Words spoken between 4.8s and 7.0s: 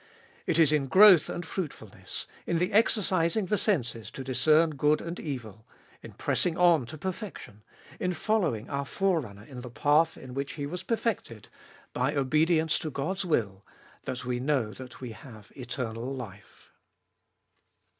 and evil, in pressing on to